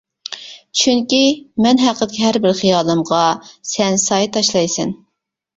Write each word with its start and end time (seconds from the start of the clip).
چۈنكى 0.79 1.19
مەن 1.65 1.83
ھەققىدىكى 1.83 2.23
ھەر 2.29 2.39
بىر 2.47 2.55
خىيالىمغا 2.63 3.21
سەن 3.75 4.03
سايە 4.07 4.33
تاشلايسەن. 4.39 4.97